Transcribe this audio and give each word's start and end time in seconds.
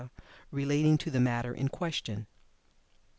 relating 0.49 0.97
to 0.97 1.11
the 1.11 1.19
matter 1.19 1.53
in 1.53 1.67
question. 1.67 2.25